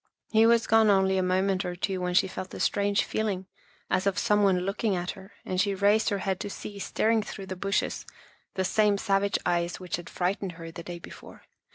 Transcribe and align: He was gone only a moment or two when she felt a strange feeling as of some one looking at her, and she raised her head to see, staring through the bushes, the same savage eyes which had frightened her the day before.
He 0.31 0.47
was 0.47 0.65
gone 0.65 0.89
only 0.89 1.19
a 1.19 1.21
moment 1.21 1.63
or 1.63 1.75
two 1.75 2.01
when 2.01 2.15
she 2.15 2.27
felt 2.27 2.55
a 2.55 2.59
strange 2.59 3.03
feeling 3.03 3.45
as 3.87 4.07
of 4.07 4.17
some 4.17 4.41
one 4.41 4.61
looking 4.61 4.95
at 4.95 5.11
her, 5.11 5.33
and 5.45 5.61
she 5.61 5.75
raised 5.75 6.09
her 6.09 6.17
head 6.17 6.39
to 6.39 6.49
see, 6.49 6.79
staring 6.79 7.21
through 7.21 7.45
the 7.45 7.55
bushes, 7.55 8.07
the 8.55 8.65
same 8.65 8.97
savage 8.97 9.37
eyes 9.45 9.79
which 9.79 9.97
had 9.97 10.09
frightened 10.09 10.53
her 10.53 10.71
the 10.71 10.81
day 10.81 10.97
before. 10.97 11.43